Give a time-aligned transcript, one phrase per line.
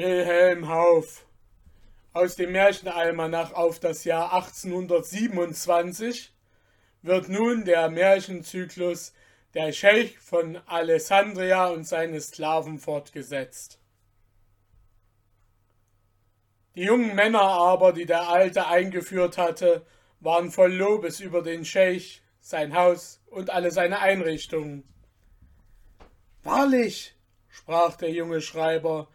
[0.00, 1.26] Wilhelm Hauf
[2.14, 6.32] aus dem Märchenalmanach auf das Jahr 1827
[7.02, 9.12] wird nun der Märchenzyklus
[9.52, 13.78] Der Scheich von Alessandria und seine Sklaven fortgesetzt.
[16.76, 19.84] Die jungen Männer aber, die der Alte eingeführt hatte,
[20.20, 24.82] waren voll Lobes über den Scheich, sein Haus und alle seine Einrichtungen.
[26.42, 27.14] Wahrlich,
[27.50, 29.06] sprach der junge Schreiber,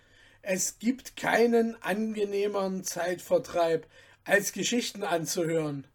[0.47, 3.87] es gibt keinen angenehmeren Zeitvertreib,
[4.25, 5.87] als Geschichten anzuhören.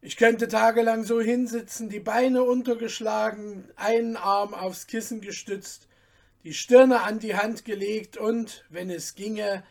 [0.00, 5.88] Ich könnte tagelang so hinsitzen, die Beine untergeschlagen, einen Arm aufs Kissen gestützt,
[6.42, 9.62] die Stirne an die Hand gelegt und, wenn es ginge,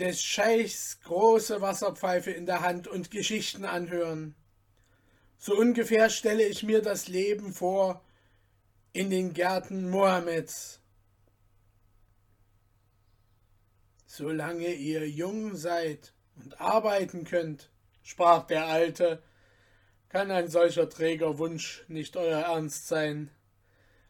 [0.00, 4.34] des Scheichs große Wasserpfeife in der Hand und Geschichten anhören.
[5.38, 8.04] So ungefähr stelle ich mir das Leben vor
[8.92, 10.80] in den Gärten Mohammeds.
[14.06, 17.70] Solange ihr jung seid und arbeiten könnt,
[18.02, 19.22] sprach der Alte,
[20.08, 23.30] kann ein solcher träger Wunsch nicht euer Ernst sein.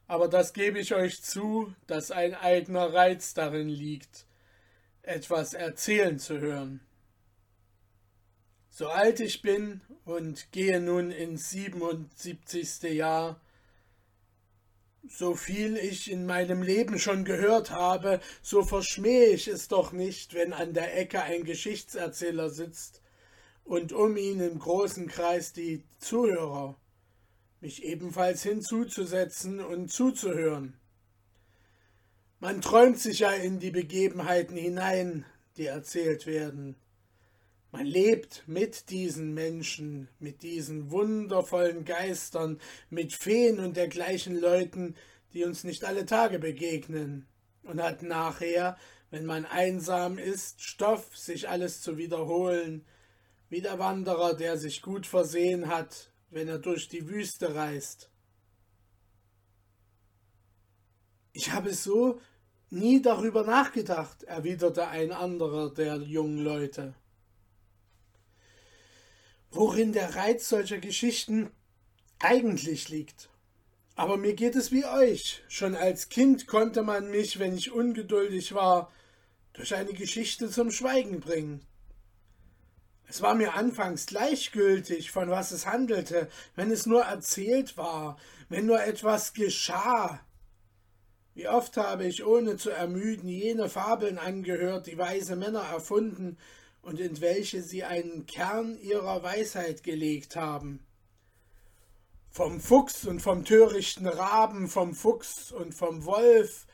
[0.06, 4.26] Aber das gebe ich euch zu, dass ein eigener Reiz darin liegt,
[5.02, 6.80] etwas erzählen zu hören.
[8.68, 13.40] So alt ich bin und gehe nun ins siebenundsiebzigste Jahr,
[15.08, 20.34] so viel ich in meinem Leben schon gehört habe, so verschmähe ich es doch nicht,
[20.34, 23.00] wenn an der Ecke ein Geschichtserzähler sitzt
[23.64, 26.76] und um ihn im großen Kreis die Zuhörer,
[27.60, 30.78] mich ebenfalls hinzuzusetzen und zuzuhören.
[32.38, 35.24] Man träumt sich ja in die Begebenheiten hinein,
[35.56, 36.76] die erzählt werden.
[37.76, 44.96] Man lebt mit diesen Menschen, mit diesen wundervollen Geistern, mit Feen und dergleichen Leuten,
[45.34, 47.26] die uns nicht alle Tage begegnen,
[47.64, 48.78] und hat nachher,
[49.10, 52.86] wenn man einsam ist, Stoff, sich alles zu wiederholen,
[53.50, 58.10] wie der Wanderer, der sich gut versehen hat, wenn er durch die Wüste reist.
[61.34, 62.22] Ich habe so
[62.70, 66.94] nie darüber nachgedacht, erwiderte ein anderer der jungen Leute
[69.56, 71.50] worin der Reiz solcher Geschichten
[72.18, 73.30] eigentlich liegt.
[73.94, 75.42] Aber mir geht es wie euch.
[75.48, 78.92] Schon als Kind konnte man mich, wenn ich ungeduldig war,
[79.54, 81.66] durch eine Geschichte zum Schweigen bringen.
[83.08, 88.18] Es war mir anfangs gleichgültig, von was es handelte, wenn es nur erzählt war,
[88.48, 90.20] wenn nur etwas geschah.
[91.34, 96.36] Wie oft habe ich, ohne zu ermüden, jene Fabeln angehört, die weise Männer erfunden
[96.86, 100.78] und in welche sie einen Kern ihrer Weisheit gelegt haben.
[102.30, 106.68] Vom Fuchs und vom törichten Raben, vom Fuchs und vom Wolf,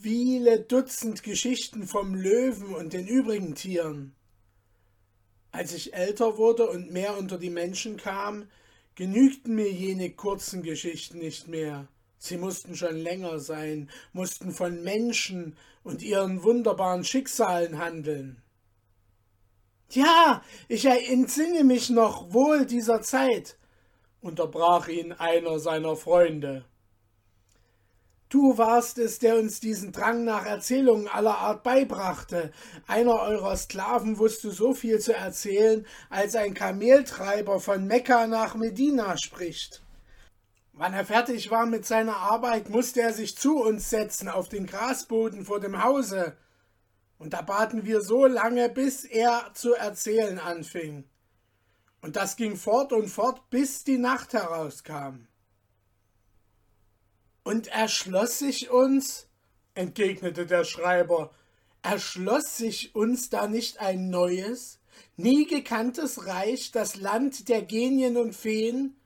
[0.00, 4.14] viele Dutzend Geschichten vom Löwen und den übrigen Tieren.
[5.50, 8.48] Als ich älter wurde und mehr unter die Menschen kam,
[8.94, 11.88] genügten mir jene kurzen Geschichten nicht mehr.
[12.18, 18.40] Sie mussten schon länger sein, mussten von Menschen und ihren wunderbaren Schicksalen handeln.
[19.90, 23.56] Ja, ich entsinne mich noch wohl dieser Zeit,
[24.20, 26.66] unterbrach ihn einer seiner Freunde.
[28.28, 32.52] Du warst es, der uns diesen Drang nach Erzählungen aller Art beibrachte.
[32.86, 39.16] Einer eurer Sklaven wusste so viel zu erzählen, als ein Kameltreiber von Mekka nach Medina
[39.16, 39.82] spricht.
[40.74, 44.66] Wann er fertig war mit seiner Arbeit, musste er sich zu uns setzen auf den
[44.66, 46.36] Grasboden vor dem Hause.
[47.18, 51.04] Und da baten wir so lange, bis er zu erzählen anfing.
[52.00, 55.26] Und das ging fort und fort, bis die Nacht herauskam.
[57.42, 59.26] Und erschloss sich uns,
[59.74, 61.34] entgegnete der Schreiber,
[61.82, 64.78] erschloss sich uns da nicht ein neues,
[65.16, 68.96] nie gekanntes Reich, das Land der Genien und Feen,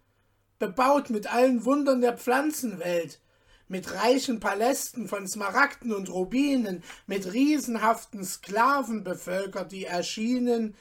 [0.58, 3.20] bebaut mit allen Wundern der Pflanzenwelt,
[3.72, 10.74] mit reichen Palästen von Smaragden und Rubinen, mit riesenhaften Sklaven bevölkert, die erschienen,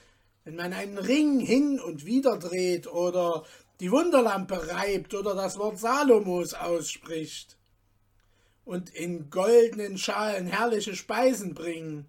[0.43, 3.45] wenn man einen Ring hin und wieder dreht oder
[3.79, 7.57] die Wunderlampe reibt oder das Wort Salomos ausspricht
[8.65, 12.07] und in goldenen Schalen herrliche Speisen bringen.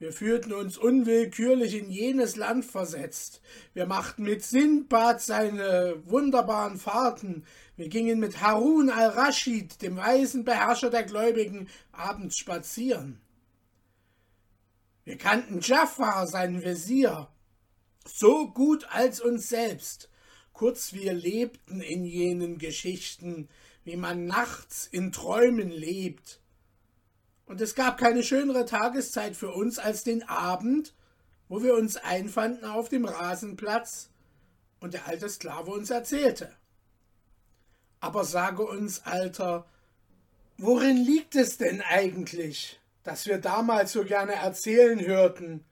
[0.00, 3.42] Wir fühlten uns unwillkürlich in jenes Land versetzt.
[3.74, 7.44] Wir machten mit Sindbad seine wunderbaren Fahrten.
[7.76, 13.20] Wir gingen mit Harun al-Raschid, dem weisen Beherrscher der Gläubigen, abends spazieren.
[15.04, 17.28] Wir kannten Jafar, seinen Wesir,
[18.06, 20.08] so gut als uns selbst.
[20.54, 23.50] Kurz wir lebten in jenen Geschichten,
[23.84, 26.40] wie man nachts in Träumen lebt
[27.50, 30.94] Und es gab keine schönere Tageszeit für uns als den Abend,
[31.48, 34.08] wo wir uns einfanden auf dem Rasenplatz
[34.78, 36.54] und der alte Sklave uns erzählte.
[37.98, 39.66] Aber sage uns, Alter,
[40.58, 45.64] worin liegt es denn eigentlich, dass wir damals so gerne erzählen hörten,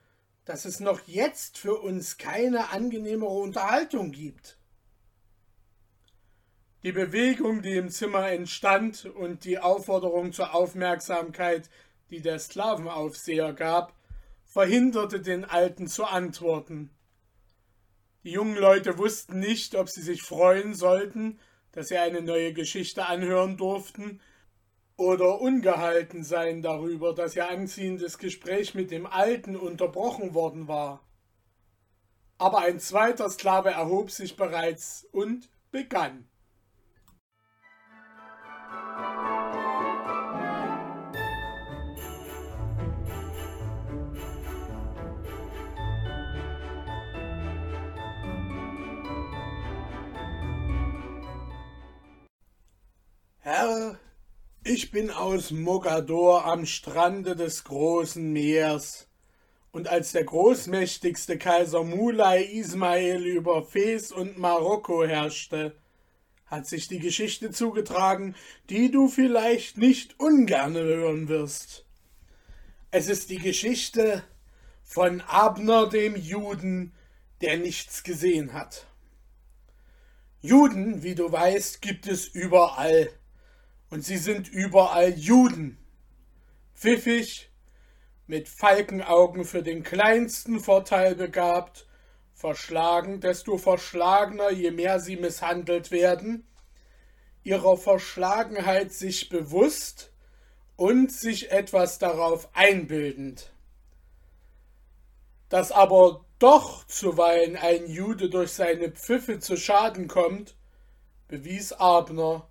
[0.47, 4.57] dass es noch jetzt für uns keine angenehmere Unterhaltung gibt?
[6.85, 11.69] Die Bewegung, die im Zimmer entstand, und die Aufforderung zur Aufmerksamkeit,
[12.11, 13.95] die der Sklavenaufseher gab,
[14.45, 16.91] verhinderte den Alten zu antworten.
[18.23, 21.41] Die jungen Leute wussten nicht, ob sie sich freuen sollten,
[21.73, 24.21] dass sie eine neue Geschichte anhören durften,
[24.97, 31.05] oder ungehalten sein darüber, dass ihr anziehendes Gespräch mit dem Alten unterbrochen worden war.
[32.37, 36.28] Aber ein zweiter Sklave erhob sich bereits und begann.
[53.50, 53.99] Herr,
[54.62, 59.09] ich bin aus Mogador am Strande des großen Meers.
[59.71, 65.75] Und als der großmächtigste Kaiser Mulay Ismail über Fes und Marokko herrschte,
[66.45, 68.35] hat sich die Geschichte zugetragen,
[68.69, 71.87] die du vielleicht nicht ungern hören wirst.
[72.91, 74.23] Es ist die Geschichte
[74.83, 76.93] von Abner dem Juden,
[77.41, 78.87] der nichts gesehen hat.
[80.43, 83.09] Juden, wie du weißt, gibt es überall
[83.90, 85.79] und sie sind überall Juden.
[86.75, 87.50] Pfiffig,
[88.26, 91.87] mit Falkenaugen für den kleinsten Vorteil begabt,
[92.35, 96.46] verschlagen, desto verschlagener, je mehr sie misshandelt werden,
[97.43, 100.12] ihrer Verschlagenheit sich bewusst
[100.76, 103.50] und sich etwas darauf einbildend.
[105.49, 110.55] Dass aber doch zuweilen ein Jude durch seine Pfiffe zu Schaden kommt,
[111.26, 112.46] bewies Abner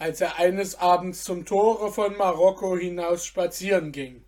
[0.00, 4.24] als er eines Abends zum Tore von Marokko hinaus spazieren ging.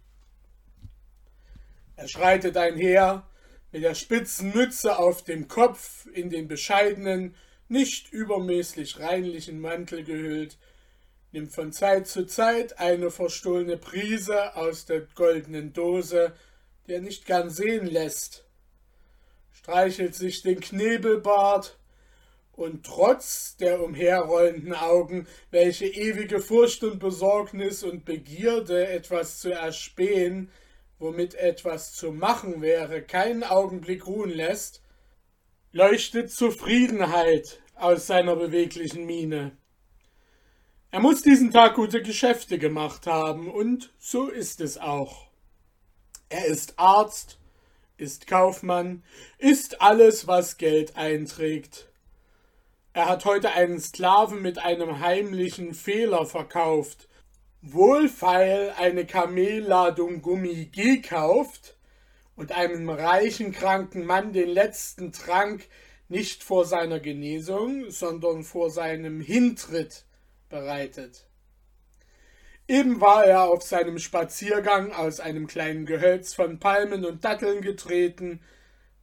[1.97, 3.27] Er schreitet einher,
[3.71, 7.35] mit der spitzen Mütze auf dem Kopf, in den bescheidenen,
[7.69, 10.59] nicht übermäßig reinlichen Mantel gehüllt,
[11.31, 16.35] nimmt von Zeit zu Zeit eine verstohlene Prise aus der goldenen Dose,
[16.87, 18.45] die er nicht gern sehen lässt,
[19.53, 21.79] streichelt sich den Knebelbart,
[22.53, 30.51] und trotz der umherrollenden Augen, welche ewige Furcht und Besorgnis und Begierde, etwas zu erspähen,
[30.99, 34.83] womit etwas zu machen wäre, keinen Augenblick ruhen lässt,
[35.73, 39.57] leuchtet Zufriedenheit aus seiner beweglichen Miene.
[40.91, 45.29] Er muss diesen Tag gute Geschäfte gemacht haben, und so ist es auch.
[46.29, 47.39] Er ist Arzt,
[47.97, 49.03] ist Kaufmann,
[49.39, 51.89] ist alles, was Geld einträgt.
[52.95, 57.09] Er hat heute einen Sklaven mit einem heimlichen Fehler verkauft,
[57.63, 61.79] wohlfeil eine Kamelladung Gummi gekauft
[62.37, 65.67] und einem reichen kranken Mann den letzten Trank
[66.09, 70.05] nicht vor seiner Genesung, sondern vor seinem Hintritt
[70.51, 71.25] bereitet.
[72.69, 78.41] Eben war er auf seinem Spaziergang aus einem kleinen Gehölz von Palmen und Datteln getreten,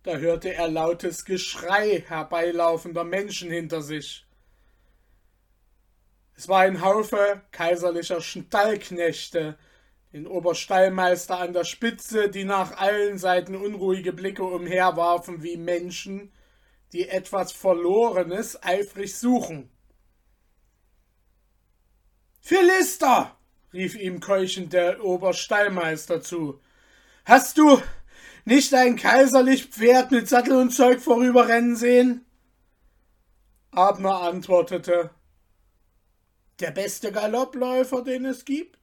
[0.03, 4.25] da hörte er lautes Geschrei herbeilaufender Menschen hinter sich.
[6.35, 9.57] Es war ein Haufe kaiserlicher Stallknechte,
[10.13, 16.31] den Oberstallmeister an der Spitze, die nach allen Seiten unruhige Blicke umherwarfen wie Menschen,
[16.93, 19.69] die etwas Verlorenes eifrig suchen.
[22.39, 23.35] Philister!
[23.73, 26.59] rief ihm keuchend der Oberstallmeister zu.
[27.25, 27.79] Hast du
[28.49, 32.25] nicht ein kaiserlich Pferd mit Sattel und Zeug vorüberrennen sehen?
[33.69, 35.11] Abner antwortete,
[36.59, 38.79] der beste Galoppläufer, den es gibt.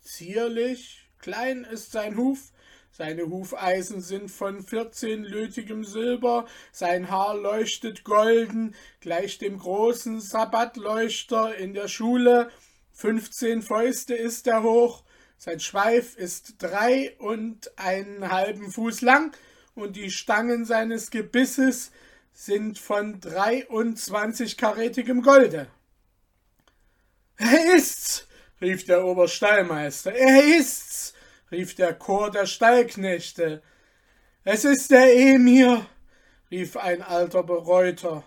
[0.00, 2.52] Zierlich, klein ist sein Huf,
[2.90, 11.72] seine Hufeisen sind von vierzehnlötigem Silber, sein Haar leuchtet golden, gleich dem großen Sabbatleuchter in
[11.72, 12.50] der Schule,
[12.92, 15.02] fünfzehn Fäuste ist er hoch,
[15.44, 19.36] sein Schweif ist drei und einen halben Fuß lang
[19.74, 21.90] und die Stangen seines Gebisses
[22.32, 25.66] sind von dreiundzwanzigkarätigem Golde.
[27.38, 28.28] Er ist's,
[28.60, 30.12] rief der Oberstallmeister.
[30.12, 31.12] Er ist's,
[31.50, 33.64] rief der Chor der Stallknechte.
[34.44, 35.84] Es ist der Emir,
[36.52, 38.22] rief ein alter Bereuter.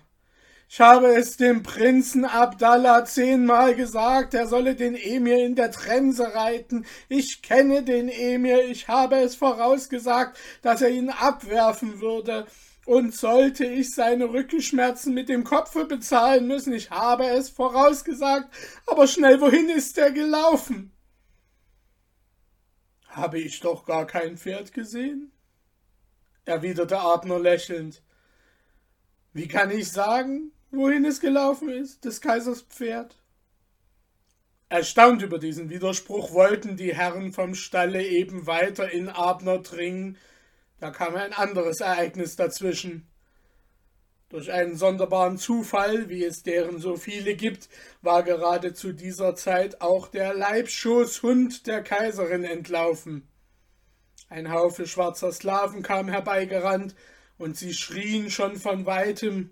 [0.67, 6.33] Ich habe es dem Prinzen Abdallah zehnmal gesagt, er solle den Emir in der Trense
[6.33, 6.85] reiten.
[7.07, 12.47] Ich kenne den Emir, ich habe es vorausgesagt, dass er ihn abwerfen würde.
[12.85, 18.47] Und sollte ich seine Rückenschmerzen mit dem Kopfe bezahlen müssen, ich habe es vorausgesagt,
[18.85, 20.91] aber schnell wohin ist er gelaufen?
[23.07, 25.31] Habe ich doch gar kein Pferd gesehen?
[26.45, 28.01] erwiderte Abner lächelnd.
[29.33, 33.15] Wie kann ich sagen, wohin es gelaufen ist, des Kaisers Pferd?
[34.69, 40.17] Erstaunt über diesen Widerspruch wollten die Herren vom Stalle eben weiter in Abner dringen,
[40.79, 43.07] da kam ein anderes Ereignis dazwischen.
[44.29, 47.69] Durch einen sonderbaren Zufall, wie es deren so viele gibt,
[48.01, 53.27] war gerade zu dieser Zeit auch der Leibschoßhund der Kaiserin entlaufen.
[54.27, 56.95] Ein Haufe schwarzer Sklaven kam herbeigerannt,
[57.37, 59.51] und sie schrien schon von weitem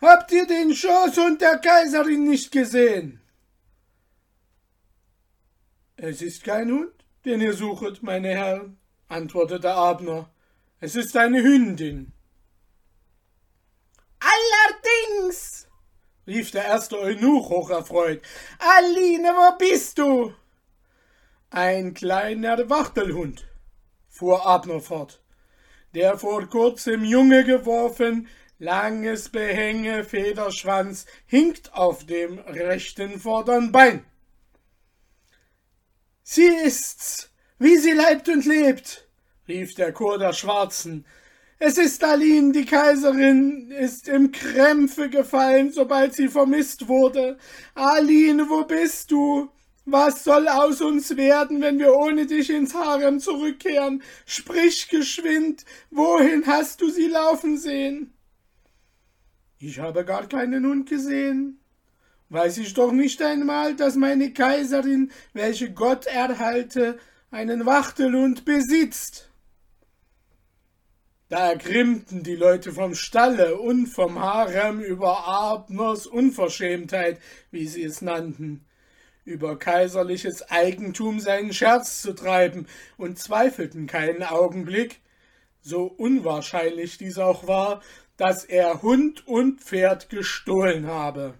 [0.00, 3.20] Habt ihr den Schoßhund der Kaiserin nicht gesehen?
[5.96, 6.92] Es ist kein Hund,
[7.24, 10.30] den ihr suchet, meine Herren, antwortete Abner.
[10.80, 12.12] Es ist eine Hündin.
[14.18, 15.68] Allerdings,
[16.26, 18.22] rief der erste Eunuch hocherfreut.
[18.58, 20.34] Aline, wo bist du?
[21.50, 23.46] Ein kleiner Wachtelhund,
[24.08, 25.22] fuhr Abner fort,
[25.94, 34.04] der vor kurzem Junge geworfen, langes Behänge, Federschwanz, hinkt auf dem rechten vorderen Bein.
[36.22, 39.08] Sie ist's, wie sie leibt und lebt,
[39.46, 41.04] rief der Chor der Schwarzen.
[41.58, 47.38] Es ist Aline, die Kaiserin ist im Krämpfe gefallen, sobald sie vermisst wurde.
[47.74, 49.50] Aline, wo bist du?
[49.86, 54.02] Was soll aus uns werden, wenn wir ohne dich ins Harem zurückkehren?
[54.24, 58.13] Sprich geschwind, wohin hast du sie laufen sehen?
[59.66, 61.58] Ich habe gar keinen Hund gesehen.
[62.28, 66.98] Weiß ich doch nicht einmal, dass meine Kaiserin, welche Gott erhalte,
[67.30, 69.30] einen Wachtelhund besitzt.
[71.30, 77.18] Da ergrimmten die Leute vom Stalle und vom Harem über Abners Unverschämtheit,
[77.50, 78.66] wie sie es nannten,
[79.24, 82.66] über kaiserliches Eigentum seinen Scherz zu treiben
[82.98, 85.00] und zweifelten keinen Augenblick,
[85.62, 87.80] so unwahrscheinlich dies auch war,
[88.16, 91.34] dass er Hund und Pferd gestohlen habe.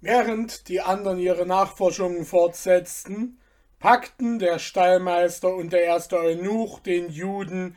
[0.00, 3.38] Während die anderen ihre Nachforschungen fortsetzten,
[3.78, 7.76] packten der Stallmeister und der erste Eunuch den Juden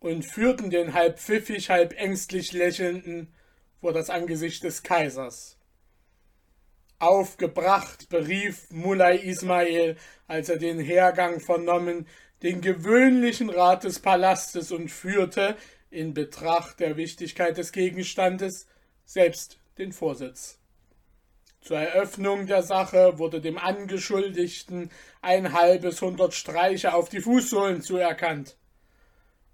[0.00, 3.32] und führten den halb pfiffig, halb ängstlich lächelnden
[3.80, 5.56] vor das Angesicht des Kaisers.
[6.98, 12.06] Aufgebracht berief Mulai Ismail, als er den Hergang vernommen,
[12.42, 15.56] den gewöhnlichen Rat des Palastes und führte,
[15.94, 18.66] in Betracht der Wichtigkeit des Gegenstandes,
[19.04, 20.58] selbst den Vorsitz.
[21.60, 24.90] Zur Eröffnung der Sache wurde dem Angeschuldigten
[25.22, 28.56] ein halbes hundert Streiche auf die Fußsohlen zuerkannt.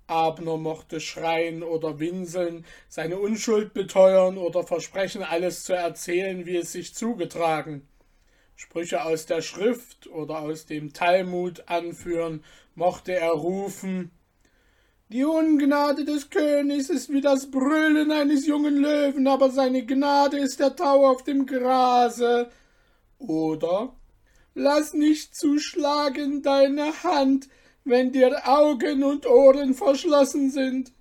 [0.07, 6.73] Abner mochte schreien oder winseln, seine Unschuld beteuern oder versprechen, alles zu erzählen, wie es
[6.73, 7.87] sich zugetragen.
[8.57, 12.43] Sprüche aus der Schrift oder aus dem Talmud anführen,
[12.75, 14.11] mochte er rufen
[15.11, 20.61] die Ungnade des Königs ist wie das Brüllen eines jungen Löwen, aber seine Gnade ist
[20.61, 22.51] der Tau auf dem Grase.
[23.19, 23.93] Oder
[24.55, 27.49] Lass nicht zuschlagen deine Hand,
[27.85, 30.93] wenn dir Augen und Ohren verschlossen sind.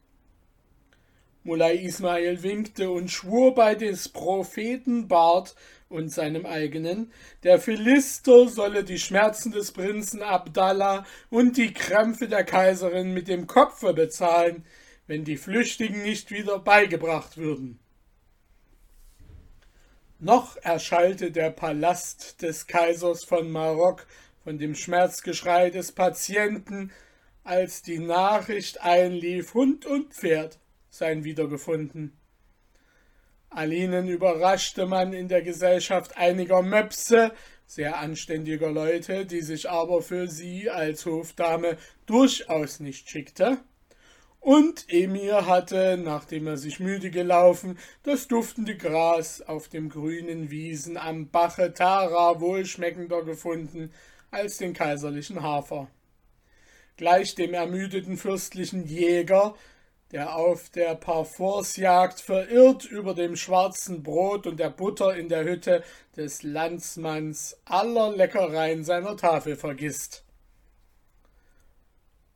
[1.43, 5.55] Mulai Ismail winkte und schwur bei des Propheten Bart
[5.89, 7.11] und seinem eigenen,
[7.43, 13.47] der Philister solle die Schmerzen des Prinzen Abdallah und die Krämpfe der Kaiserin mit dem
[13.47, 14.65] Kopfe bezahlen,
[15.07, 17.79] wenn die Flüchtigen nicht wieder beigebracht würden.
[20.19, 24.05] Noch erschallte der Palast des Kaisers von Marok
[24.43, 26.91] von dem Schmerzgeschrei des Patienten,
[27.43, 32.18] als die Nachricht einlief, Hund und Pferd seien wiedergefunden.
[33.49, 37.31] Alinen überraschte man in der Gesellschaft einiger Möpse,
[37.65, 43.59] sehr anständiger Leute, die sich aber für sie als Hofdame durchaus nicht schickte.
[44.39, 50.97] Und Emir hatte, nachdem er sich müde gelaufen, das duftende Gras auf dem grünen Wiesen
[50.97, 53.91] am Bache Tara wohlschmeckender gefunden
[54.31, 55.89] als den kaiserlichen Hafer.
[56.95, 59.55] Gleich dem ermüdeten fürstlichen Jäger
[60.11, 65.83] der auf der Parforcejagd verirrt über dem schwarzen Brot und der Butter in der Hütte
[66.17, 70.23] des Landsmanns aller Leckereien seiner Tafel vergisst.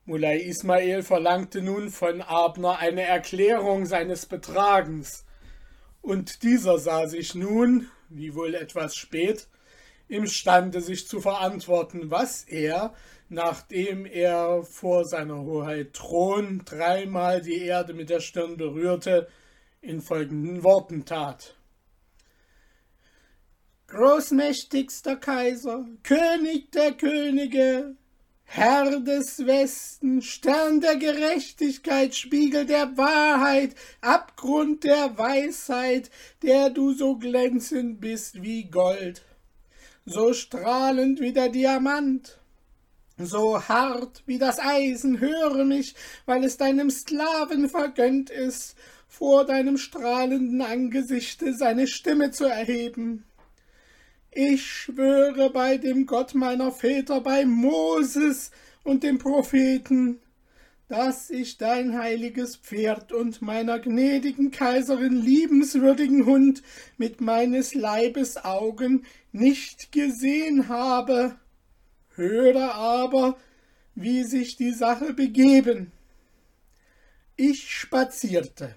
[0.05, 5.25] Mulai Ismail verlangte nun von Abner eine Erklärung seines Betragens,
[6.01, 9.47] Und dieser sah sich nun, wie wohl etwas spät,
[10.07, 12.93] imstande sich zu verantworten, was er,
[13.29, 19.27] nachdem er vor seiner Hoheit Thron dreimal die Erde mit der Stirn berührte,
[19.81, 21.55] in folgenden Worten tat.
[23.87, 27.95] Großmächtigster Kaiser, König der Könige,
[28.43, 36.09] Herr des Westen, Stern der Gerechtigkeit, Spiegel der Wahrheit, Abgrund der Weisheit,
[36.41, 39.23] der du so glänzend bist wie Gold,
[40.05, 42.39] so strahlend wie der Diamant,
[43.17, 45.95] so hart wie das Eisen, höre mich,
[46.25, 48.75] weil es deinem Sklaven vergönnt ist,
[49.07, 53.25] vor deinem strahlenden Angesichte seine Stimme zu erheben.
[54.31, 58.49] Ich schwöre bei dem Gott meiner Väter, bei Moses
[58.83, 60.19] und dem Propheten,
[60.93, 66.61] dass ich dein heiliges Pferd und meiner gnädigen Kaiserin liebenswürdigen Hund
[66.97, 71.35] mit meines Leibes Augen nicht gesehen habe.
[72.13, 73.37] Höre aber,
[73.95, 75.91] wie sich die Sache begeben.
[77.37, 78.75] Ich spazierte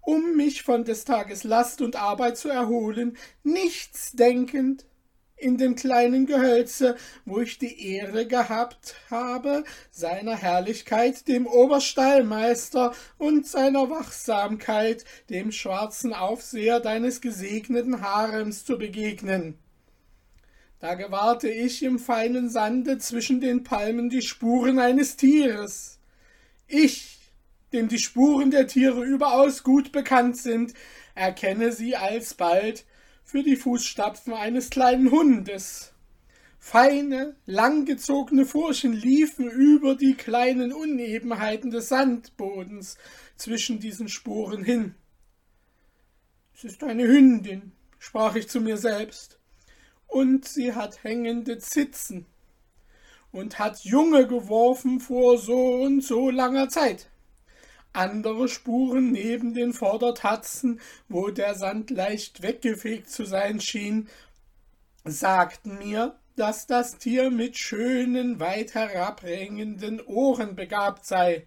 [0.00, 4.84] um mich von des Tages Last und Arbeit zu erholen, nichts denkend,
[5.42, 13.46] in dem kleinen Gehölze, wo ich die Ehre gehabt habe, seiner Herrlichkeit, dem Oberstallmeister und
[13.46, 19.58] seiner Wachsamkeit, dem schwarzen Aufseher deines gesegneten Harems zu begegnen.
[20.78, 25.98] Da gewahrte ich im feinen Sande zwischen den Palmen die Spuren eines Tieres.
[26.66, 27.18] Ich,
[27.72, 30.74] dem die Spuren der Tiere überaus gut bekannt sind,
[31.14, 32.84] erkenne sie alsbald
[33.32, 35.94] für die Fußstapfen eines kleinen Hundes.
[36.58, 42.98] Feine, langgezogene Furchen liefen über die kleinen Unebenheiten des Sandbodens
[43.36, 44.96] zwischen diesen Spuren hin.
[46.54, 49.38] Es ist eine Hündin, sprach ich zu mir selbst,
[50.08, 52.26] und sie hat hängende Zitzen
[53.30, 57.08] und hat Junge geworfen vor so und so langer Zeit.
[57.92, 64.08] Andere Spuren neben den Vordertatzen, wo der Sand leicht weggefegt zu sein schien,
[65.04, 71.46] sagten mir, dass das Tier mit schönen, weit herabhängenden Ohren begabt sei.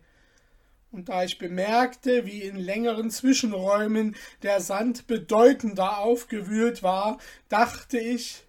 [0.91, 7.17] Und da ich bemerkte, wie in längeren Zwischenräumen der Sand bedeutender aufgewühlt war,
[7.49, 8.43] dachte ich,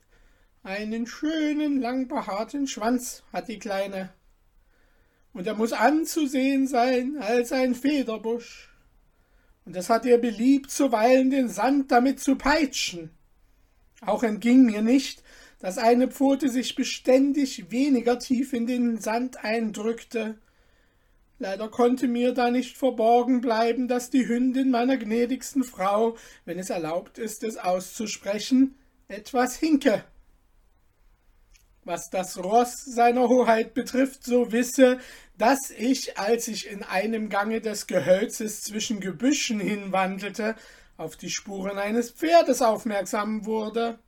[0.63, 4.13] einen schönen, langbehaarten Schwanz hat die Kleine
[5.37, 8.71] und er muss anzusehen sein als ein Federbusch.
[9.67, 13.11] Und es hat ihr beliebt, zuweilen den Sand damit zu peitschen.
[14.01, 15.23] Auch entging mir nicht,
[15.59, 20.39] dass eine Pfote sich beständig weniger tief in den Sand eindrückte.
[21.39, 26.71] Leider konnte mir da nicht verborgen bleiben, dass die Hündin meiner gnädigsten Frau, wenn es
[26.71, 28.75] erlaubt ist, es auszusprechen,
[29.09, 30.03] etwas hinke.
[31.87, 34.99] Was das Ross seiner Hoheit betrifft, so wisse,
[35.39, 40.57] dass ich, als ich in einem Gange des Gehölzes zwischen Gebüschen hinwandelte,
[40.97, 44.01] auf die Spuren eines Pferdes aufmerksam wurde.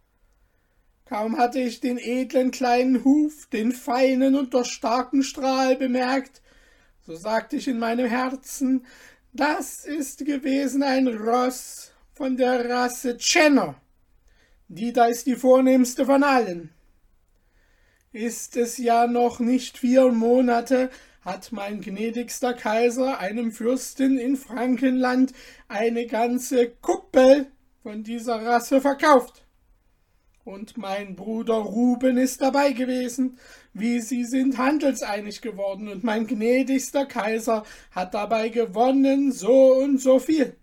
[1.04, 6.42] Kaum hatte ich den edlen kleinen Huf, den feinen und doch starken Strahl bemerkt,
[7.06, 8.86] so sagte ich in meinem Herzen,
[9.32, 13.80] das ist gewesen ein Ross von der Rasse Chenner.
[14.66, 16.74] Die da ist die vornehmste von allen.
[18.18, 25.32] Ist es ja noch nicht vier Monate, hat mein gnädigster Kaiser einem Fürsten in Frankenland
[25.68, 27.46] eine ganze Kuppel
[27.80, 29.44] von dieser Rasse verkauft.
[30.42, 33.38] Und mein Bruder Ruben ist dabei gewesen,
[33.72, 40.18] wie sie sind handelseinig geworden, und mein gnädigster Kaiser hat dabei gewonnen so und so
[40.18, 40.56] viel.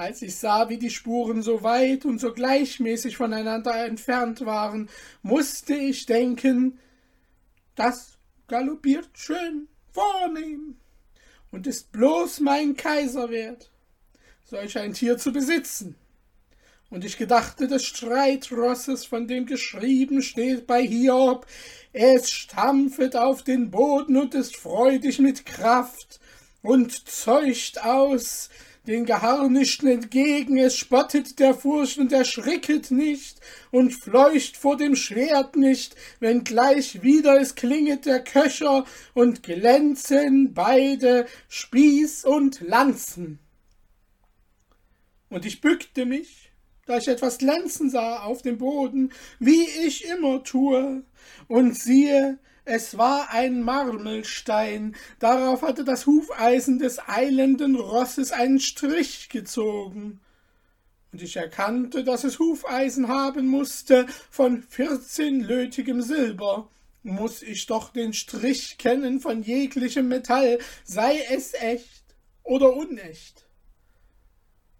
[0.00, 4.88] Als ich sah, wie die Spuren so weit und so gleichmäßig voneinander entfernt waren,
[5.20, 6.78] musste ich denken,
[7.74, 8.16] das
[8.48, 10.76] galoppiert schön, vornehm
[11.50, 13.70] und ist bloß mein Kaiser wert,
[14.42, 15.96] solch ein Tier zu besitzen.
[16.88, 21.46] Und ich gedachte des Streitrosses, von dem geschrieben steht bei Hiob,
[21.92, 26.20] es stampfet auf den Boden und ist freudig mit Kraft
[26.62, 28.48] und zeucht aus,
[28.86, 33.40] den Geharnischten entgegen, es spottet der Furcht und erschricket nicht
[33.70, 41.26] und fleucht vor dem Schwert nicht, wenngleich wieder es klinget der Köcher und glänzen beide
[41.48, 43.38] Spieß und Lanzen.
[45.28, 46.50] Und ich bückte mich,
[46.86, 51.04] da ich etwas glänzen sah auf dem Boden, wie ich immer tue,
[51.46, 52.38] und siehe,
[52.72, 60.20] Es war ein Marmelstein, darauf hatte das Hufeisen des eilenden Rosses einen Strich gezogen.
[61.10, 66.68] Und ich erkannte, dass es Hufeisen haben musste von vierzehnlötigem Silber.
[67.02, 72.04] Muß ich doch den Strich kennen von jeglichem Metall, sei es echt
[72.44, 73.46] oder unecht.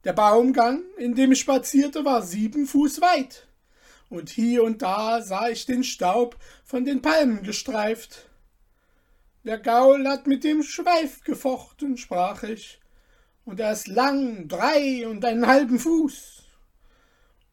[0.05, 3.48] Der Baumgang, in dem ich spazierte, war sieben Fuß weit
[4.11, 8.27] und hier und da sah ich den Staub von den Palmen gestreift.
[9.44, 12.79] Der Gaul hat mit dem Schweif gefochten, sprach ich,
[13.46, 16.37] und er ist lang, drei und einen halben Fuß.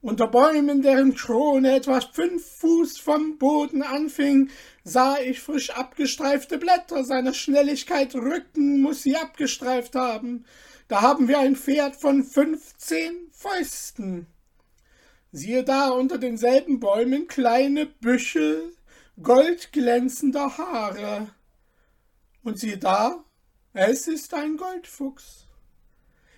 [0.01, 4.49] Unter Bäumen, deren Krone etwa fünf Fuß vom Boden anfing,
[4.83, 7.03] sah ich frisch abgestreifte Blätter.
[7.03, 10.45] Seiner Schnelligkeit Rücken muss sie abgestreift haben.
[10.87, 14.27] Da haben wir ein Pferd von fünfzehn Fäusten.
[15.31, 18.73] Siehe da unter denselben Bäumen kleine Büschel
[19.21, 21.29] goldglänzender Haare.
[22.43, 23.23] Und siehe da,
[23.73, 25.47] es ist ein Goldfuchs.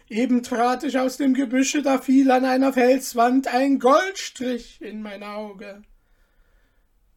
[0.10, 5.22] Eben trat ich aus dem Gebüsche, da fiel an einer Felswand ein Goldstrich in mein
[5.22, 5.84] Auge.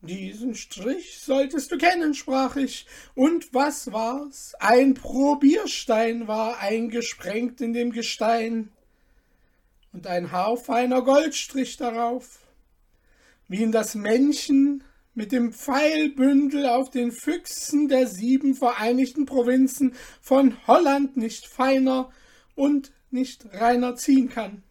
[0.02, 2.86] Diesen Strich solltest du kennen, sprach ich.
[3.14, 4.54] Und was war's?
[4.58, 8.72] Ein Probierstein war eingesprengt in dem Gestein
[9.92, 12.40] und ein haarfeiner Goldstrich darauf,
[13.48, 20.56] wie ihn das Männchen mit dem Pfeilbündel auf den Füchsen der sieben vereinigten Provinzen von
[20.66, 22.10] Holland nicht feiner
[22.54, 24.62] und nicht reiner ziehen kann.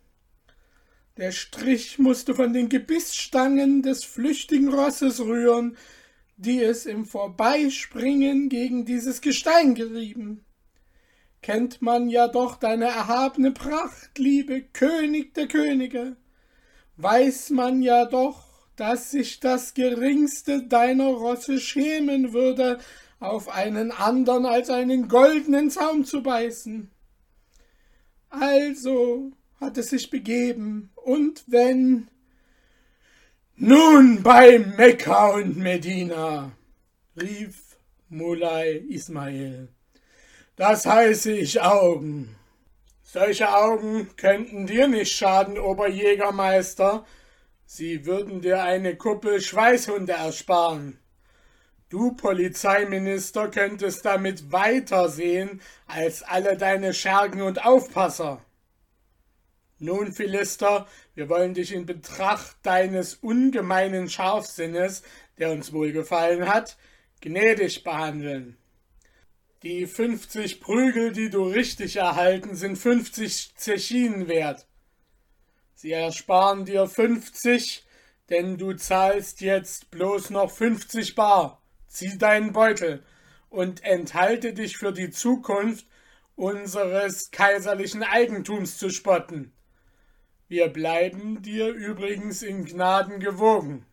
[1.17, 5.77] Der Strich musste von den Gebissstangen des flüchtigen Rosses rühren,
[6.37, 10.43] die es im Vorbeispringen gegen dieses Gestein gerieben
[11.41, 16.15] kennt man ja doch deine erhabene Pracht, liebe König der Könige,
[16.97, 18.43] weiß man ja doch,
[18.75, 22.79] dass sich das geringste deiner Rosse schämen würde,
[23.19, 26.89] auf einen andern als einen goldenen Zaum zu beißen.
[28.29, 32.07] Also hat es sich begeben, und wenn
[33.55, 36.51] nun bei Mekka und Medina,
[37.15, 37.77] rief
[38.09, 39.69] Mulai Ismail.
[40.61, 42.35] Das heiße ich Augen.
[43.01, 47.03] Solche Augen könnten dir nicht schaden, Oberjägermeister.
[47.65, 50.99] Sie würden dir eine Kuppel Schweißhunde ersparen.
[51.89, 58.45] Du Polizeiminister könntest damit weiter sehen als alle deine Schergen und Aufpasser.
[59.79, 65.01] Nun, Philister, wir wollen dich in Betracht deines ungemeinen Scharfsinnes,
[65.39, 66.77] der uns wohlgefallen hat,
[67.19, 68.60] gnädig behandeln.
[69.63, 74.65] Die 50 Prügel, die du richtig erhalten, sind 50 Zechinen wert.
[75.75, 77.85] Sie ersparen dir 50,
[78.31, 81.61] denn du zahlst jetzt bloß noch 50 Bar.
[81.87, 83.03] Zieh deinen Beutel
[83.49, 85.85] und enthalte dich für die Zukunft
[86.35, 89.53] unseres kaiserlichen Eigentums zu spotten.
[90.47, 93.85] Wir bleiben dir übrigens in Gnaden gewogen.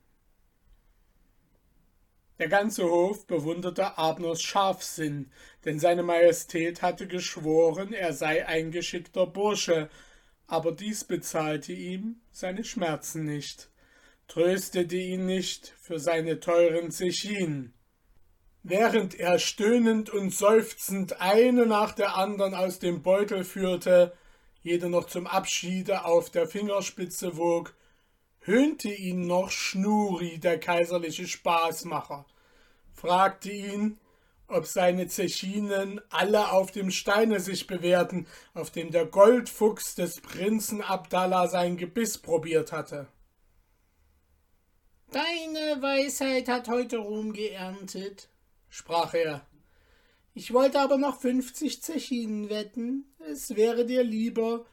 [2.38, 5.33] Der ganze Hof bewunderte Abners Scharfsinn,
[5.64, 9.90] denn seine Majestät hatte geschworen, er sei ein geschickter Bursche,
[10.46, 13.70] aber dies bezahlte ihm seine Schmerzen nicht,
[14.29, 17.74] tröstete ihn nicht für seine teuren Zechinen.
[18.62, 24.12] Während er stöhnend und seufzend eine nach der andern aus dem Beutel führte,
[24.62, 27.74] jede noch zum Abschiede auf der Fingerspitze wog,
[28.49, 32.27] höhnte ihn noch Schnuri, der kaiserliche Spaßmacher,
[32.93, 33.99] fragte ihn,
[34.49, 40.81] ob seine Zechinen alle auf dem Steine sich bewährten, auf dem der Goldfuchs des Prinzen
[40.81, 43.07] Abdallah sein Gebiss probiert hatte.
[45.11, 48.31] Deine Weisheit hat heute Ruhm geerntet,
[48.71, 49.47] sprach er.
[50.33, 54.65] Ich wollte aber noch fünfzig Zechinen wetten, es wäre dir lieber,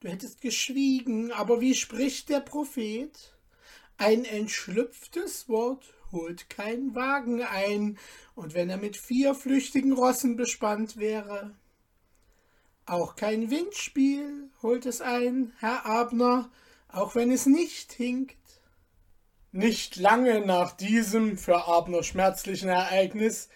[0.00, 3.34] du hättest geschwiegen, aber wie spricht der Prophet?
[3.96, 7.98] Ein entschlüpftes Wort holt kein Wagen ein,
[8.34, 11.56] und wenn er mit vier flüchtigen Rossen bespannt wäre.
[12.86, 16.50] Auch kein Windspiel holt es ein, Herr Abner,
[16.88, 18.36] auch wenn es nicht hinkt.
[19.50, 23.48] Nicht lange nach diesem für Abner schmerzlichen Ereignis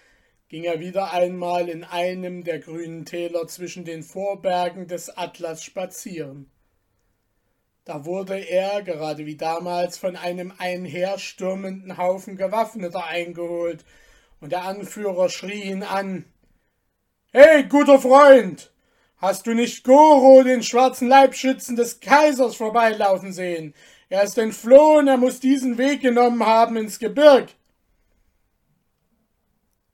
[0.53, 6.51] ging er wieder einmal in einem der grünen Täler zwischen den Vorbergen des Atlas spazieren.
[7.87, 13.87] Da wurde er, gerade wie damals, von einem einherstürmenden Haufen Gewaffneter eingeholt,
[14.43, 16.27] und der Anführer schrie ihn an.
[17.33, 18.75] Hey, guter Freund!
[19.17, 23.73] Hast du nicht Goro, den schwarzen Leibschützen des Kaisers, vorbeilaufen sehen?
[24.11, 27.49] Er ist entflohen, er muss diesen Weg genommen haben ins Gebirg.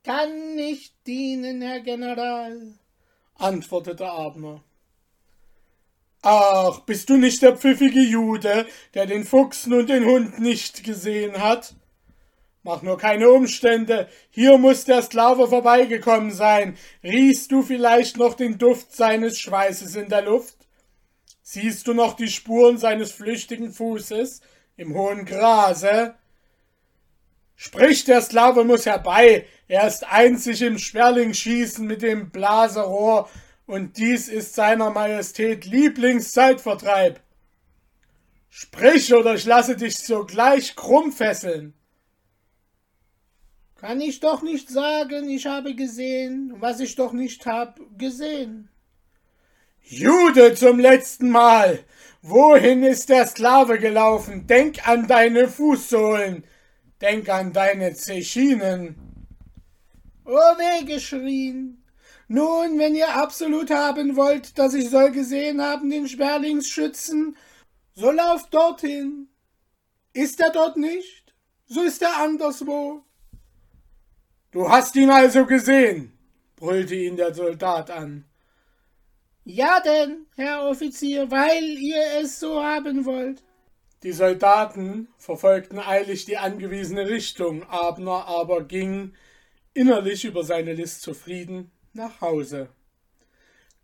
[0.09, 2.73] Kann nicht dienen, Herr General,
[3.35, 4.65] antwortete Abner.
[6.23, 11.43] Ach, bist du nicht der pfiffige Jude, der den Fuchsen und den Hund nicht gesehen
[11.43, 11.75] hat?
[12.63, 14.09] Mach nur keine Umstände.
[14.31, 16.79] Hier muss der Sklave vorbeigekommen sein.
[17.05, 20.57] Riechst du vielleicht noch den Duft seines Schweißes in der Luft?
[21.43, 24.41] Siehst du noch die Spuren seines flüchtigen Fußes
[24.79, 26.15] im hohen Grase?
[27.61, 29.45] Sprich, der Sklave muss herbei.
[29.67, 33.29] Er ist einzig im Sperlingschießen mit dem Blaserohr
[33.67, 37.21] und dies ist seiner Majestät Lieblingszeitvertreib.
[38.49, 41.75] Sprich, oder ich lasse dich sogleich krumm fesseln.
[43.75, 48.71] Kann ich doch nicht sagen, ich habe gesehen, was ich doch nicht hab gesehen.
[49.83, 51.81] Jude zum letzten Mal!
[52.23, 54.47] Wohin ist der Sklave gelaufen?
[54.47, 56.45] Denk an deine Fußsohlen!
[57.01, 58.97] Denk an deine Zechinen!
[60.25, 61.85] Oh, weh geschrien!
[62.27, 67.37] Nun, wenn ihr absolut haben wollt, dass ich soll gesehen haben, den Sperlingsschützen,
[67.95, 69.29] so lauft dorthin.
[70.13, 71.35] Ist er dort nicht,
[71.67, 73.03] so ist er anderswo.
[74.51, 76.13] Du hast ihn also gesehen,
[76.57, 78.25] brüllte ihn der Soldat an.
[79.45, 83.43] Ja denn, Herr Offizier, weil ihr es so haben wollt.
[84.05, 89.15] Die Soldaten verfolgten eilig die angewiesene Richtung, Abner aber ging,
[89.75, 92.69] innerlich über seine List zufrieden, nach Hause.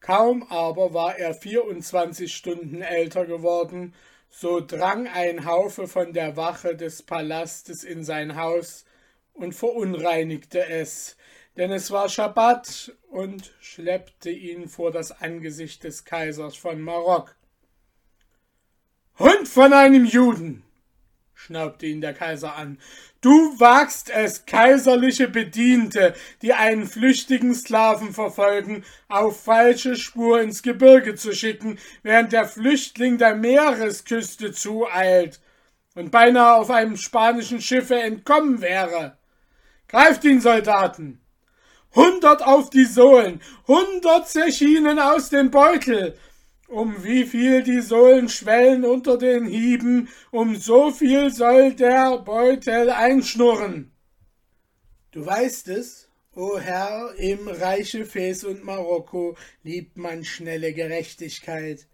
[0.00, 3.94] Kaum aber war er vierundzwanzig Stunden älter geworden,
[4.30, 8.84] so drang ein Haufe von der Wache des Palastes in sein Haus,
[9.32, 11.16] und verunreinigte es,
[11.56, 17.34] denn es war Schabbat und schleppte ihn vor das Angesicht des Kaisers von Marok.
[19.18, 20.64] Hund von einem Juden!
[21.34, 22.78] schnaubte ihn der Kaiser an.
[23.20, 31.14] Du wagst es, kaiserliche Bediente, die einen flüchtigen Sklaven verfolgen, auf falsche Spur ins Gebirge
[31.14, 35.40] zu schicken, während der Flüchtling der Meeresküste zueilt
[35.94, 39.16] und beinahe auf einem spanischen Schiffe entkommen wäre.
[39.86, 41.20] Greift ihn, Soldaten!
[41.94, 46.18] Hundert auf die Sohlen, hundert Zechinen aus dem Beutel.
[46.68, 52.90] Um wie viel die Sohlen schwellen unter den Hieben, um so viel soll der Beutel
[52.90, 53.92] einschnurren.
[55.10, 61.86] Du weißt es, o Herr, im Reiche Fes und Marokko liebt man schnelle Gerechtigkeit.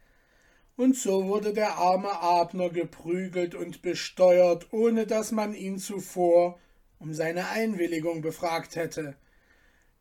[0.76, 6.59] Und so wurde der arme Abner geprügelt und besteuert, ohne dass man ihn zuvor
[6.98, 9.16] um seine Einwilligung befragt hätte.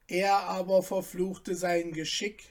[0.08, 2.44] Er aber verfluchte sein Geschick,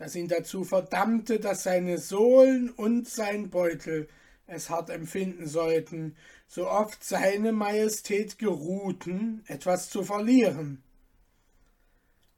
[0.00, 4.08] das ihn dazu verdammte, dass seine Sohlen und sein Beutel
[4.46, 6.16] es hart empfinden sollten,
[6.48, 10.82] so oft seine Majestät geruhten, etwas zu verlieren.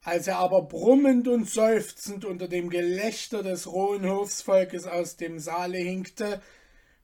[0.03, 5.79] Als er aber brummend und seufzend unter dem Gelächter des rohen Hofsvolkes aus dem Saale
[5.79, 6.43] hinkte,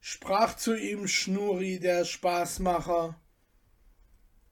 [0.01, 3.15] sprach zu ihm Schnuri der Spaßmacher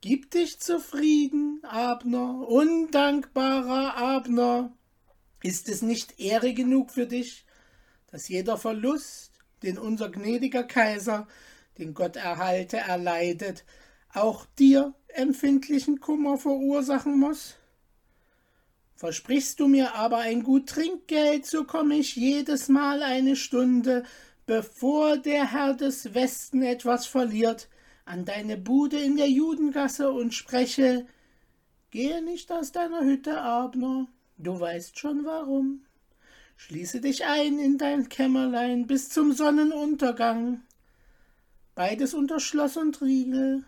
[0.02, 4.72] Gib dich zufrieden, Abner, undankbarer Abner.
[5.42, 7.44] Ist es nicht Ehre genug für dich,
[8.10, 11.26] dass jeder Verlust, den unser gnädiger Kaiser,
[11.78, 13.64] den Gott erhalte, erleidet,
[14.12, 17.56] auch dir empfindlichen Kummer verursachen muss?
[18.94, 24.04] Versprichst du mir aber ein gut Trinkgeld, so komme ich jedes Mal eine Stunde,
[24.46, 27.68] bevor der Herr des Westen etwas verliert,
[28.06, 31.06] an deine Bude in der Judengasse und spreche
[31.90, 35.84] Gehe nicht aus deiner Hütte, Abner, du weißt schon warum.
[36.56, 40.62] Schließe dich ein in dein Kämmerlein bis zum Sonnenuntergang.
[41.74, 43.64] Beides unter Schloss und Riegel.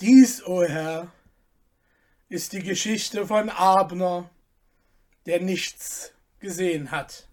[0.00, 1.12] Dies, o oh Herr,
[2.28, 4.30] ist die Geschichte von Abner,
[5.26, 7.29] der nichts gesehen hat.